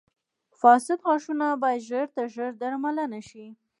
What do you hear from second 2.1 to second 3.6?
تر ژره درملنه شي.